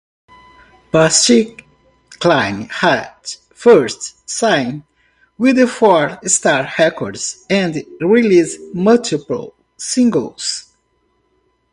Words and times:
Patsy 0.91 1.55
Cline 2.17 2.63
had 2.71 3.11
first 3.53 4.27
signed 4.27 4.81
with 5.37 5.69
Four 5.69 6.17
Star 6.27 6.67
Records 6.79 7.45
and 7.51 7.85
released 8.01 8.59
multiple 8.73 9.53
singles. 9.77 10.73